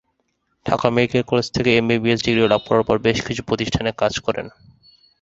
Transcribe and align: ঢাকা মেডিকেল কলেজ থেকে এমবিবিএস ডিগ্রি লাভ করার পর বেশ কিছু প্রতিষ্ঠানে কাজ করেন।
ঢাকা 0.65 0.87
মেডিকেল 0.89 1.23
কলেজ 1.23 1.47
থেকে 1.55 1.69
এমবিবিএস 1.73 2.19
ডিগ্রি 2.25 2.43
লাভ 2.47 2.61
করার 2.67 2.85
পর 2.87 2.97
বেশ 3.05 3.17
কিছু 3.27 3.41
প্রতিষ্ঠানে 3.47 3.91
কাজ 4.01 4.13
করেন। 4.25 4.47